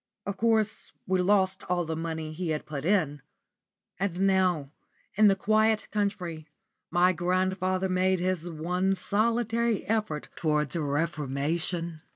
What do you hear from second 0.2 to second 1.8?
Of course we lost